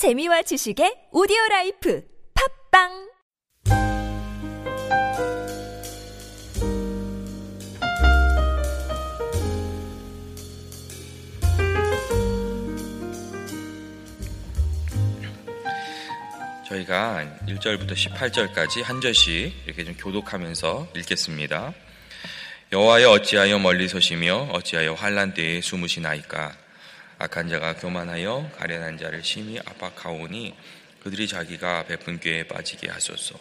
[0.00, 2.02] 재미와 지식의 오디오 life
[2.72, 3.10] 팟빵
[16.66, 21.74] 저희가 1절부터 18절까지 한 절씩 이렇게 좀 교독하면서 읽겠습니다.
[22.72, 26.69] 여호와여 어찌하여 멀리 서시며 어찌하여 환란 때에 숨으시나이까
[27.22, 30.54] 악한 자가 교만하여 가련한 자를 심히 압박하오니
[31.02, 33.38] 그들이 자기가 베푼 꾀에 빠지게 하소서.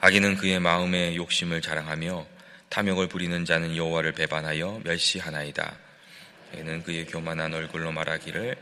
[0.00, 2.26] 악인은 그의 마음의 욕심을 자랑하며
[2.70, 5.76] 탐욕을 부리는 자는 여호와를 배반하여 멸시하나이다.
[6.50, 8.56] 그는 그의 교만한 얼굴로 말하기를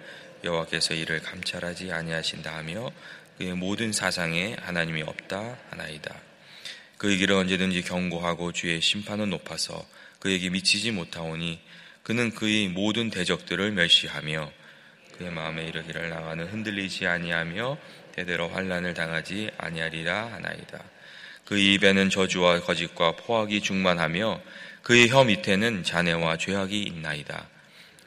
[0.44, 2.90] 여호와께서 이를 감찰하지 아니하신다 하며
[3.38, 6.14] 그의 모든 사상에 하나님이 없다 하나이다.
[6.98, 9.82] 그의 길은 언제든지 경고하고 주의 심판은 높아서
[10.18, 11.58] 그에게 미치지 못하오니
[12.06, 14.52] 그는 그의 모든 대적들을 멸시하며
[15.18, 17.78] 그의 마음에 이르기를 나와는 흔들리지 아니하며
[18.12, 20.84] 대대로 환란을 당하지 아니하리라 하나이다.
[21.46, 24.40] 그의 입에는 저주와 거짓과 포악이 충만하며
[24.82, 27.48] 그의 혀 밑에는 잔해와 죄악이 있나이다.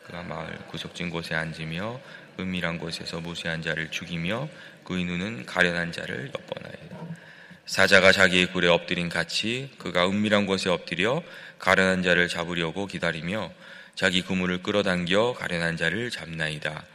[0.05, 1.99] 그가 마을 구석진 곳에 앉으며
[2.39, 4.47] 은밀한 곳에서 무쇠한 자를 죽이며
[4.85, 7.17] 그의 눈은 가련한 자를 엿보나이다.
[7.65, 11.21] 사자가 자기의 굴에 엎드린 같이 그가 은밀한 곳에 엎드려
[11.59, 13.51] 가련한 자를 잡으려고 기다리며
[13.99, 16.85] 자기 그물을 끌어당겨 가련한 자를 잡나이다.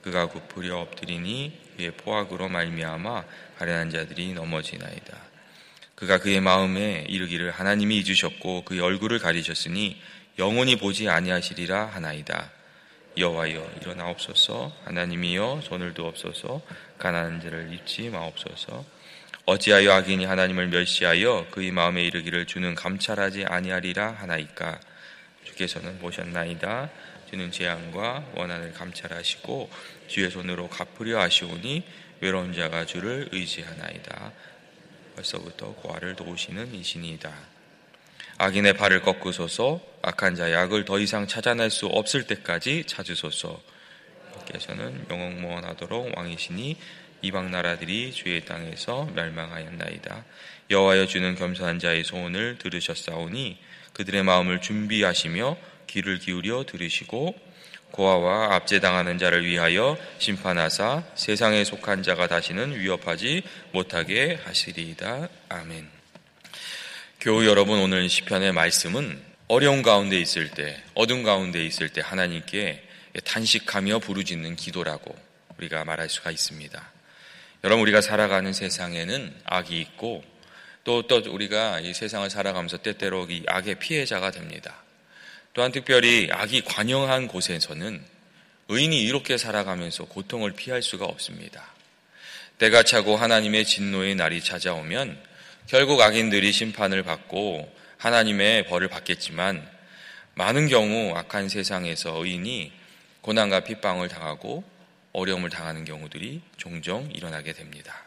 [0.00, 3.24] 그가 굽으려 엎드리니 그의 포악으로 말미암아
[3.58, 5.18] 가련한 자들이 넘어지나이다.
[5.94, 10.00] 그가 그의 마음에 이르기를 하나님이 잊으셨고 그의 얼굴을 가리셨으니
[10.38, 12.50] 영원히 보지 아니하시리라 하나이다.
[13.18, 16.62] 여호와여 일어나옵소서 하나님이여 손을 두옵소서
[16.96, 18.82] 가난한 자를 입지 마옵소서
[19.44, 24.80] 어찌하여 악인이 하나님을 멸시하여 그의 마음에 이르기를 주는 감찰하지 아니하리라 하나이까
[25.46, 26.90] 주께서는 보셨나이다.
[27.30, 29.70] 주는 재앙과 원한을 감찰하시고
[30.08, 31.84] 주의 손으로 갚으려 하시오니
[32.20, 34.32] 외로운 자가 주를 의지하나이다.
[35.14, 37.32] 벌써부터 고아를 도우시는 이신이다.
[38.38, 39.80] 악인의 발을 꺾으소서.
[40.02, 43.60] 악한 자의 악을 더 이상 찾아낼 수 없을 때까지 찾으소서.
[44.46, 46.76] 께서는 영원무원하도록 왕이시니
[47.22, 50.24] 이방 나라들이 주의 땅에서 멸망하였나이다.
[50.70, 53.58] 여호와여 주는 겸손한 자의 소원을 들으셨사오니
[53.96, 57.34] 그들의 마음을 준비하시며 귀를 기울여 들으시고
[57.92, 63.42] 고아와 압제당하는 자를 위하여 심판하사 세상에 속한 자가 다시는 위협하지
[63.72, 65.28] 못하게 하시리이다.
[65.48, 65.88] 아멘.
[67.20, 69.18] 교우 여러분 오늘 시편의 말씀은
[69.48, 72.82] 어려운 가운데 있을 때, 어둠 가운데 있을 때 하나님께
[73.24, 75.16] 단식하며 부르짖는 기도라고
[75.56, 76.92] 우리가 말할 수가 있습니다.
[77.64, 80.22] 여러분 우리가 살아가는 세상에는 악이 있고
[80.86, 84.84] 또 또 우리가 이 세상을 살아가면서 때때로 이 악의 피해자가 됩니다.
[85.52, 88.00] 또한 특별히 악이 관영한 곳에서는
[88.68, 91.64] 의인이 이렇게 살아가면서 고통을 피할 수가 없습니다.
[92.58, 95.20] 때가 차고 하나님의 진노의 날이 찾아오면
[95.66, 99.68] 결국 악인들이 심판을 받고 하나님의 벌을 받겠지만
[100.34, 102.70] 많은 경우 악한 세상에서 의인이
[103.22, 104.62] 고난과 핍방을 당하고
[105.12, 108.04] 어려움을 당하는 경우들이 종종 일어나게 됩니다.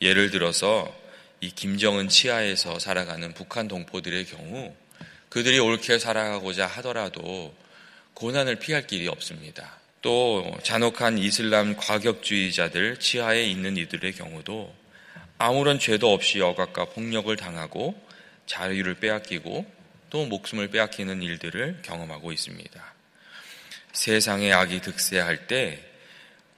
[0.00, 1.09] 예를 들어서
[1.40, 4.74] 이 김정은 치하에서 살아가는 북한 동포들의 경우
[5.30, 7.54] 그들이 옳게 살아가고자 하더라도
[8.14, 9.78] 고난을 피할 길이 없습니다.
[10.02, 14.74] 또 잔혹한 이슬람 과격주의자들 치하에 있는 이들의 경우도
[15.38, 17.98] 아무런 죄도 없이 억압과 폭력을 당하고
[18.44, 19.64] 자유를 빼앗기고
[20.10, 22.94] 또 목숨을 빼앗기는 일들을 경험하고 있습니다.
[23.92, 25.82] 세상의 악이 득세할 때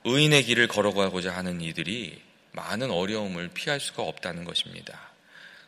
[0.04, 2.20] 의인의 길을 걸어가고자 하는 이들이
[2.52, 5.10] 많은 어려움을 피할 수가 없다는 것입니다.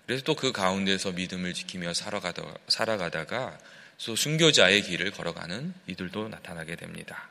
[0.06, 3.58] 그래서 또 그 가운데서 믿음을 지키며 살아가다가,
[4.04, 7.28] 또 순교자의 길을 걸어가는 이들도 나타나게 됩니다.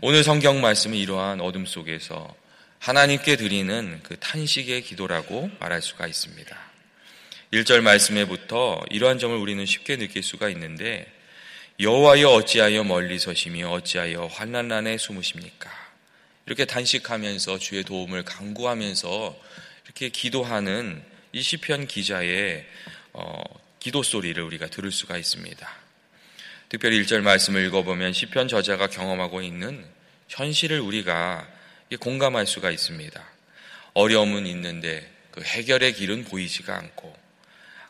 [0.00, 2.34] 오늘 성경 말씀은 이러한 어둠 속에서
[2.78, 6.56] 하나님께 드리는 그 탄식의 기도라고 말할 수가 있습니다.
[7.52, 11.10] 1절 말씀에부터 이러한 점을 우리는 쉽게 느낄 수가 있는데
[11.80, 15.85] 여호와여 어찌하여 멀리 서시며 어찌하여 환난란에 숨으십니까?
[16.46, 19.36] 이렇게 단식하면서 주의 도움을 강구하면서
[19.84, 21.02] 이렇게 기도하는
[21.32, 22.64] 이 시편 기자의
[23.12, 23.42] 어,
[23.80, 25.68] 기도 소리를 우리가 들을 수가 있습니다.
[26.68, 29.84] 특별히 1절 말씀을 읽어보면 시편 저자가 경험하고 있는
[30.28, 31.48] 현실을 우리가
[32.00, 33.24] 공감할 수가 있습니다.
[33.94, 37.16] 어려움은 있는데 그 해결의 길은 보이지가 않고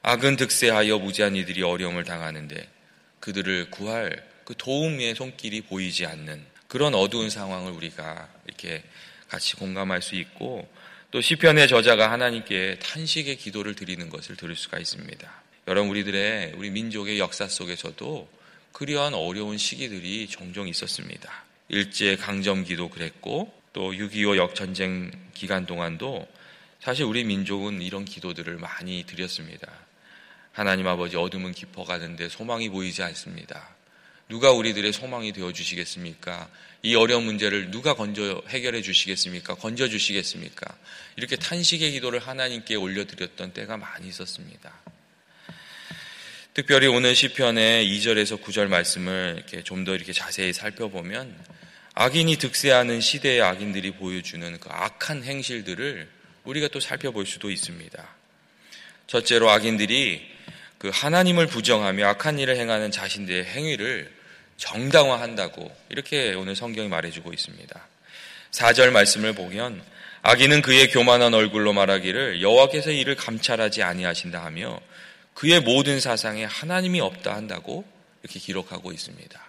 [0.02, 2.68] 악은 득세하여 무지한 이들이 어려움을 당하는데
[3.20, 8.82] 그들을 구할 그 도움의 손길이 보이지 않는 그런 어두운 상황을 우리가 이렇게
[9.28, 10.68] 같이 공감할 수 있고
[11.10, 15.42] 또 시편의 저자가 하나님께 탄식의 기도를 드리는 것을 들을 수가 있습니다.
[15.68, 18.28] 여러분 우리들의 우리 민족의 역사 속에서도
[18.72, 21.44] 그러한 어려운 시기들이 종종 있었습니다.
[21.68, 26.26] 일제 강점기도 그랬고 또 6.25 역전쟁 기간 동안도
[26.80, 29.72] 사실 우리 민족은 이런 기도들을 많이 드렸습니다.
[30.52, 33.75] 하나님 아버지 어둠은 깊어가는데 소망이 보이지 않습니다.
[34.28, 36.48] 누가 우리들의 소망이 되어 주시겠습니까?
[36.82, 39.54] 이 어려운 문제를 누가 건져 해결해 주시겠습니까?
[39.54, 40.76] 건져 주시겠습니까?
[41.16, 44.72] 이렇게 탄식의 기도를 하나님께 올려드렸던 때가 많이 있었습니다.
[46.54, 51.36] 특별히 오늘 시편의 2절에서 9절 말씀을 이렇게 좀 더 이렇게 자세히 살펴보면
[51.94, 56.08] 악인이 득세하는 시대의 악인들이 보여주는 그 악한 행실들을
[56.44, 58.16] 우리가 또 살펴볼 수도 있습니다.
[59.06, 60.35] 첫째로 악인들이
[60.78, 64.12] 그 하나님을 부정하며 악한 일을 행하는 자신들의 행위를
[64.56, 67.88] 정당화한다고 이렇게 오늘 성경이 말해주고 있습니다.
[68.50, 69.82] 4절 말씀을 보면
[70.22, 74.80] 악인은 그의 교만한 얼굴로 말하기를 여호와께서 이를 감찰하지 아니하신다 하며
[75.34, 77.84] 그의 모든 사상에 하나님이 없다 한다고
[78.22, 79.40] 이렇게 기록하고 있습니다.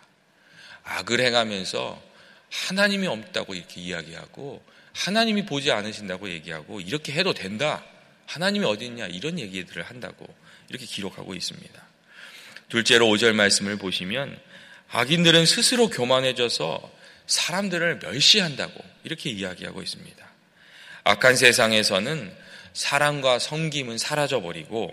[0.83, 2.01] 악을 행하면서
[2.49, 4.61] 하나님이 없다고 이렇게 이야기하고
[4.93, 7.83] 하나님이 보지 않으신다고 얘기하고 이렇게 해도 된다.
[8.27, 10.27] 하나님이 어디 있냐 이런 얘기들을 한다고
[10.69, 11.87] 이렇게 기록하고 있습니다.
[12.69, 14.37] 둘째로 5절 말씀을 보시면
[14.89, 16.91] 악인들은 스스로 교만해져서
[17.25, 20.27] 사람들을 멸시한다고 이렇게 이야기하고 있습니다.
[21.03, 22.33] 악한 세상에서는
[22.73, 24.91] 사랑과 성김은 사라져버리고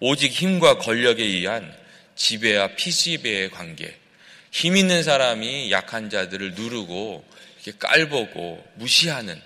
[0.00, 1.74] 오직 힘과 권력에 의한
[2.16, 3.96] 지배와 피지배의 관계,
[4.50, 7.24] 힘 있는 사람이 약한 자들을 누르고
[7.62, 9.40] 이렇게 깔보고 무시하는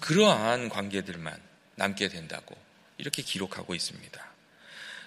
[0.00, 1.36] 그러한 관계들만
[1.76, 2.63] 남게 된다고
[2.98, 4.24] 이렇게 기록하고 있습니다.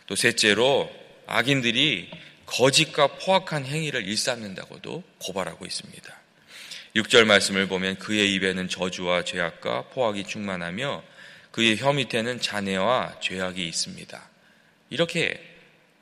[0.07, 0.89] 또 셋째로
[1.25, 2.09] 악인들이
[2.45, 6.17] 거짓과 포악한 행위를 일삼는다고도 고발하고 있습니다.
[6.95, 11.03] 6절 말씀을 보면 그의 입에는 저주와 죄악과 포악이 충만하며
[11.51, 14.29] 그의 혀 밑에는 잔해와 죄악이 있습니다.
[14.89, 15.43] 이렇게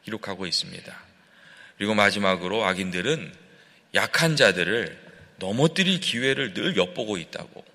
[0.03, 1.03] 기록하고 있습니다.
[1.77, 3.33] 그리고 마지막으로 악인들은
[3.95, 5.05] 약한 자들을
[5.37, 7.65] 넘어뜨릴 기회를 늘 엿보고 있다고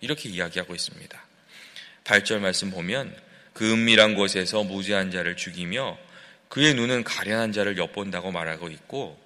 [0.00, 1.26] 이렇게 이야기하고 있습니다.
[2.04, 3.14] 8절 말씀 보면
[3.58, 5.98] 그 은밀한 곳에서 무죄한 자를 죽이며
[6.48, 9.20] 그의 눈은 가련한 자를 엿본다고 말하고 있고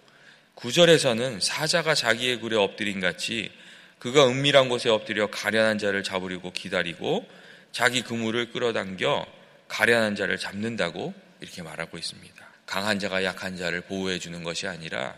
[0.55, 3.53] 구절에서는 사자가 자기의 굴에 엎드린 같이
[3.99, 7.29] 그가 은밀한 곳에 엎드려 가련한 자를 잡으려고 기다리고
[7.73, 9.27] 자기 그물을 끌어당겨
[9.69, 11.13] 가련한 자를 잡는다고
[11.43, 12.47] 이렇게 말하고 있습니다.
[12.65, 15.15] 강한 자가 약한 자를 보호해 주는 것이 아니라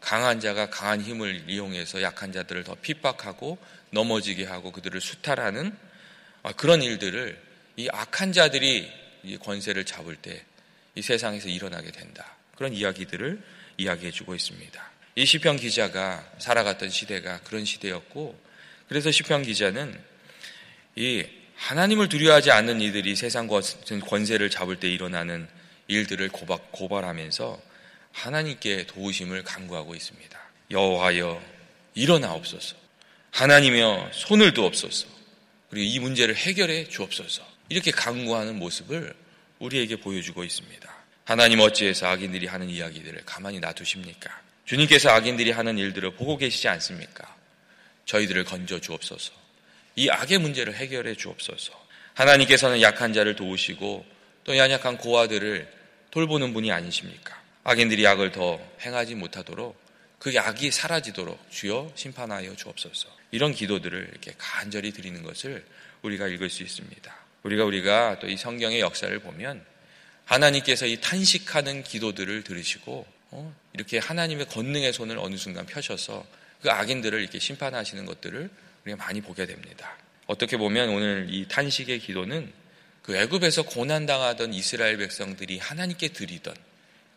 [0.00, 3.58] 강한 자가 강한 힘을 이용해서 약한 자들을 더 핍박하고
[3.90, 5.76] 넘어지게 하고 그들을 수탈하는
[6.56, 8.90] 그런 일들을 이 악한 자들이
[9.42, 10.44] 권세를 잡을 때
[10.94, 12.36] 이 세상에서 일어나게 된다.
[12.56, 13.42] 그런 이야기들을
[13.78, 14.90] 이야기해 주고 있습니다.
[15.14, 18.38] 이 시편 기자가 살아갔던 시대가 그런 시대였고
[18.88, 19.98] 그래서 시편 기자는
[20.96, 21.24] 이
[21.56, 25.48] 하나님을 두려워하지 않는 이들이 세상 권세를 잡을 때 일어나는
[25.88, 27.60] 일들을 고박, 고발하면서
[28.12, 30.38] 하나님께 도우심을 간구하고 있습니다.
[30.70, 31.42] 여호와여
[31.94, 32.76] 일어나옵소서.
[33.30, 35.06] 하나님여 손을 두옵소서.
[35.70, 37.51] 그리고 이 문제를 해결해 주옵소서.
[37.72, 39.14] 이렇게 간구하는 모습을
[39.58, 40.94] 우리에게 보여주고 있습니다.
[41.24, 44.30] 하나님 어찌해서 악인들이 하는 이야기들을 가만히 놔두십니까?
[44.66, 47.34] 주님께서 악인들이 하는 일들을 보고 계시지 않습니까?
[48.04, 49.32] 저희들을 건져 주옵소서.
[49.96, 51.72] 이 악의 문제를 해결해 주옵소서.
[52.12, 54.04] 하나님께서는 약한 자를 도우시고
[54.44, 55.66] 또 연약한 고아들을
[56.10, 57.40] 돌보는 분이 아니십니까?
[57.64, 59.80] 악인들이 악을 더 행하지 못하도록
[60.18, 63.08] 그 악이 사라지도록 주여 심판하여 주옵소서.
[63.30, 65.64] 이런 기도들을 이렇게 간절히 드리는 것을
[66.02, 67.21] 우리가 읽을 수 있습니다.
[67.42, 69.64] 우리가 우리가 또 이 성경의 역사를 보면
[70.24, 76.24] 하나님께서 이 탄식하는 기도들을 들으시고 어, 이렇게 하나님의 권능의 손을 어느 순간 펴셔서
[76.60, 78.50] 그 악인들을 이렇게 심판하시는 것들을
[78.84, 79.96] 우리가 많이 보게 됩니다.
[80.26, 82.52] 어떻게 보면 오늘 이 탄식의 기도는
[83.02, 86.54] 그 애굽에서 고난 당하던 이스라엘 백성들이 하나님께 드리던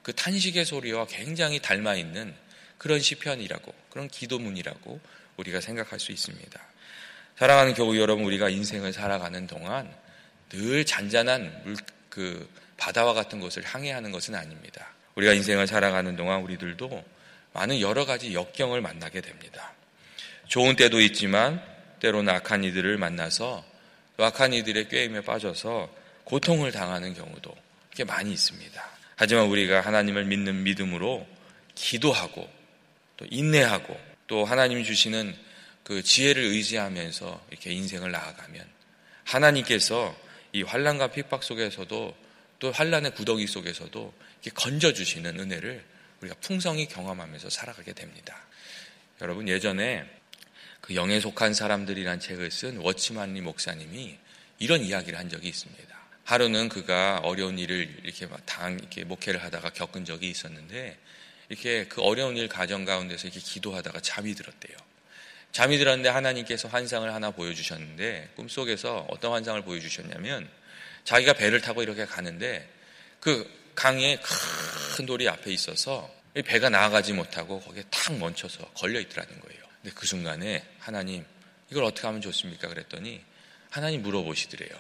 [0.02, 2.34] 그 탄식의 소리와 굉장히 닮아 있는
[2.78, 5.00] 그런 시편이라고 그런 기도문이라고
[5.38, 6.62] 우리가 생각할 수 있습니다.
[7.38, 9.94] 사랑하는 교우 여러분, 우리가 인생을 살아가는 동안
[10.56, 11.76] 늘 잔잔한 물,
[12.10, 14.88] 그 바다와 같은 곳을 항해하는 것은 아닙니다.
[15.16, 17.04] 우리가 인생을 살아가는 동안 우리들도
[17.54, 19.74] 많은 여러 가지 역경을 만나게 됩니다.
[20.48, 21.62] 좋은 때도 있지만
[22.00, 23.66] 때로는 악한 이들을 만나서
[24.18, 25.90] 악한 이들의 꾀임에 빠져서
[26.26, 27.56] 고통을 당하는 경우도
[27.96, 28.84] 꽤 많이 있습니다.
[29.16, 31.26] 하지만 우리가 하나님을 믿는 믿음으로
[31.76, 32.50] 기도하고
[33.18, 33.98] 또 인내하고
[34.28, 35.36] 또 하나님이 주시는
[35.84, 38.66] 그 지혜를 의지하면서 이렇게 인생을 나아가면
[39.24, 40.16] 하나님께서
[40.56, 42.16] 이 환란과 핍박 속에서도
[42.60, 45.84] 또 환란의 구덩이 속에서도 이렇게 건져 주시는 은혜를
[46.22, 48.42] 우리가 풍성히 경험하면서 살아가게 됩니다.
[49.20, 50.06] 여러분 예전에
[50.80, 54.18] 그 영에 속한 사람들이란 책을 쓴 워치만리 목사님이
[54.60, 55.94] 이런 이야기를 한 적이 있습니다.
[56.24, 60.98] 하루는 그가 어려운 일을 이렇게 당 이렇게 목회를 하다가 겪은 적이 있었는데
[61.50, 64.78] 이렇게 그 어려운 일 가정 가운데서 이렇게 기도하다가 잠이 들었대요.
[65.56, 70.50] 잠이 들었는데 하나님께서 환상을 하나 보여주셨는데 꿈속에서 어떤 환상을 보여주셨냐면
[71.06, 72.68] 자기가 배를 타고 이렇게 가는데
[73.22, 74.20] 그 강에
[74.98, 76.14] 큰 돌이 앞에 있어서
[76.46, 79.62] 배가 나아가지 못하고 거기에 탁 멈춰서 걸려 있더라는 거예요.
[79.82, 81.26] 근데 그 순간에 하나님
[81.72, 82.68] 이걸 어떻게 하면 좋습니까?
[82.68, 83.24] 그랬더니
[83.70, 84.78] 하나님 물어보시더래요.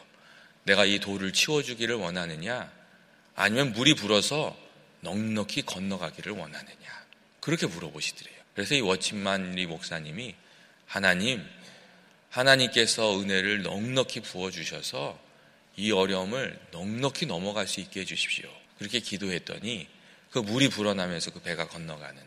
[0.63, 2.69] 내가 이 돌을 치워주기를 원하느냐?
[3.33, 4.53] 아니면 물이 불어서
[4.99, 7.05] 넉넉히 건너가기를 원하느냐?
[7.39, 8.35] 그렇게 물어보시더래요.
[8.53, 10.35] 그래서 이 워친만 리 목사님이
[10.85, 11.43] 하나님,
[12.29, 15.19] 하나님께서 은혜를 넉넉히 부어주셔서
[15.77, 18.49] 이 어려움을 넉넉히 넘어갈 수 있게 해주십시오.
[18.77, 19.87] 그렇게 기도했더니
[20.31, 22.21] 그 물이 불어나면서 그 배가 건너가는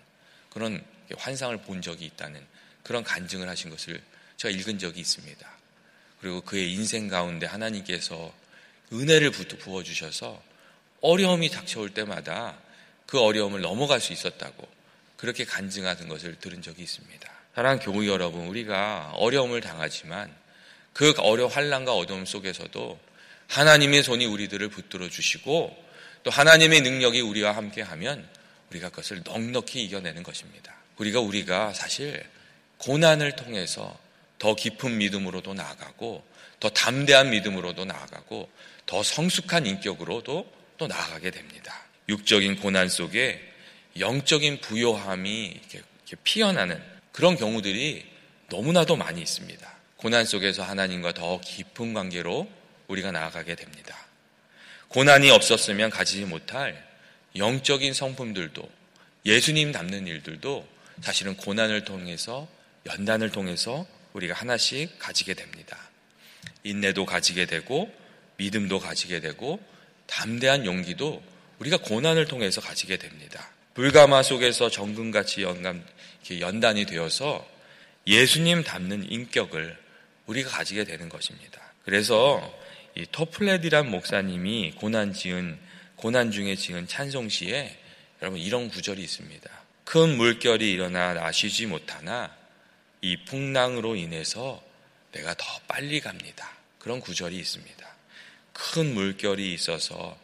[0.50, 0.82] 그런
[1.16, 2.44] 환상을 본 적이 있다는
[2.82, 4.02] 그런 간증을 하신 것을
[4.36, 5.58] 제가 읽은 적이 있습니다.
[6.20, 8.32] 그리고 그의 인생 가운데 하나님께서
[8.92, 10.42] 은혜를 부어주셔서
[11.00, 12.58] 어려움이 닥쳐올 때마다
[13.06, 14.68] 그 어려움을 넘어갈 수 있었다고
[15.16, 17.37] 그렇게 간증하는 것을 들은 적이 있습니다.
[17.58, 20.32] 사랑하는 교우 여러분, 우리가 어려움을 당하지만
[20.92, 23.00] 그 어려 환란과 어려움 속에서도
[23.48, 25.76] 하나님의 손이 우리들을 붙들어 주시고
[26.22, 28.28] 또 하나님의 능력이 우리와 함께하면
[28.70, 30.72] 우리가 그것을 넉넉히 이겨내는 것입니다.
[30.98, 32.24] 우리가 우리가 사실
[32.76, 33.98] 고난을 통해서
[34.38, 36.24] 더 깊은 믿음으로도 나아가고
[36.60, 38.48] 더 담대한 믿음으로도 나아가고
[38.86, 41.74] 더 성숙한 인격으로도 또 나아가게 됩니다.
[42.08, 43.42] 육적인 고난 속에
[43.98, 48.06] 영적인 부요함이 이렇게 피어나는 그런 경우들이
[48.48, 49.68] 너무나도 많이 있습니다.
[49.96, 52.48] 고난 속에서 하나님과 더 깊은 관계로
[52.86, 54.06] 우리가 나아가게 됩니다.
[54.86, 56.80] 고난이 없었으면 가지지 못할
[57.34, 58.62] 영적인 성품들도
[59.26, 60.64] 예수님 닮는 일들도
[61.00, 62.46] 사실은 고난을 통해서
[62.86, 65.76] 연단을 통해서 우리가 하나씩 가지게 됩니다.
[66.62, 67.92] 인내도 가지게 되고
[68.36, 69.58] 믿음도 가지게 되고
[70.06, 71.20] 담대한 용기도
[71.58, 73.50] 우리가 고난을 통해서 가지게 됩니다.
[73.78, 75.84] 불가마 속에서 정금같이 연감,
[76.40, 77.48] 연단이 되어서
[78.08, 79.78] 예수님 닮는 인격을
[80.26, 81.62] 우리가 가지게 되는 것입니다.
[81.84, 82.42] 그래서
[82.96, 85.56] 이 토플레디란 목사님이 고난 지은
[85.94, 87.78] 고난 중에 지은 찬송시에
[88.20, 89.48] 여러분 이런 구절이 있습니다.
[89.84, 92.34] 큰 물결이 일어나 나쉬지 못하나
[93.00, 94.60] 이 풍랑으로 인해서
[95.12, 96.50] 내가 더 빨리 갑니다.
[96.80, 97.86] 그런 구절이 있습니다.
[98.52, 100.18] 큰 물결이 있어서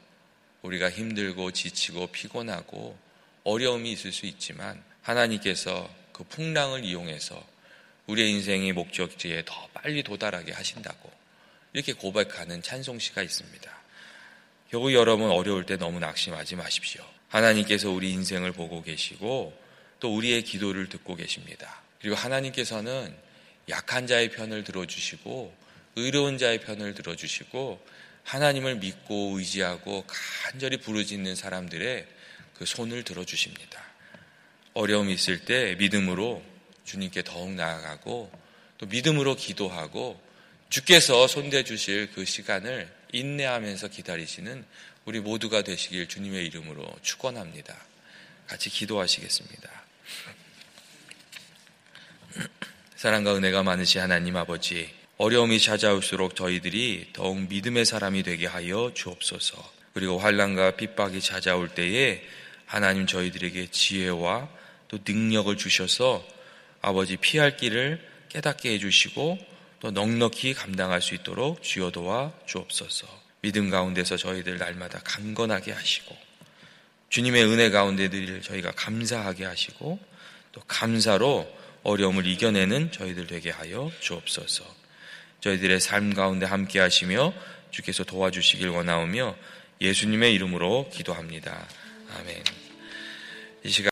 [0.63, 3.05] 우리가 힘들고 지치고 피곤하고
[3.45, 7.43] 어려움이 있을 수 있지만 하나님께서 그 풍랑을 이용해서
[8.07, 11.11] 우리의 인생의 목적지에 더 빨리 도달하게 하신다고
[11.73, 13.71] 이렇게 고백하는 찬송시가 있습니다.
[14.71, 17.05] 결국 여러분 어려울 때 너무 낙심하지 마십시오.
[17.29, 19.57] 하나님께서 우리 인생을 보고 계시고
[20.01, 21.83] 또 우리의 기도를 듣고 계십니다.
[22.01, 23.15] 그리고 하나님께서는
[23.69, 25.55] 약한 자의 편을 들어주시고
[25.97, 27.81] 의로운 자의 편을 들어주시고
[28.25, 32.07] 하나님을 믿고 의지하고 간절히 부르짖는 사람들의
[32.55, 33.83] 그 손을 들어주십니다.
[34.75, 36.43] 어려움이 있을 때 믿음으로
[36.85, 38.31] 주님께 더욱 나아가고
[38.79, 40.21] 또 믿음으로 기도하고
[40.69, 44.65] 주께서 손대 주실 그 시간을 인내하면서 기다리시는
[45.05, 47.77] 우리 모두가 되시길 주님의 이름으로 축원합니다.
[48.47, 49.71] 같이 기도하시겠습니다.
[52.97, 59.73] 사랑과 은혜가 많으시 하나님 아버지, 어려움이 찾아올수록 저희들이 더욱 믿음의 사람이 되게 하여 주옵소서.
[59.93, 62.23] 그리고 환란과 핍박이 찾아올 때에
[62.67, 64.49] 하나님 저희들에게 지혜와
[64.89, 66.25] 또 능력을 주셔서
[66.81, 69.39] 아버지 피할 길을 깨닫게 해주시고
[69.81, 73.07] 또 넉넉히 감당할 수 있도록 주여 도와 주옵소서.
[73.43, 76.17] 믿음 가운데서 저희들 날마다 강건하게 하시고
[77.11, 79.99] 주님의 은혜 가운데 늘 저희가 감사하게 하시고
[80.53, 81.47] 또 감사로
[81.83, 84.65] 어려움을 이겨내는 저희들 되게 하여 주옵소서.
[85.41, 87.35] 저희들의 삶 가운데 함께 하시며
[87.71, 89.37] 주께서 도와주시길 원하오며
[89.81, 91.69] 예수님의 이름으로 기도합니다.
[92.21, 92.43] 아멘.
[93.65, 93.83] 이 시간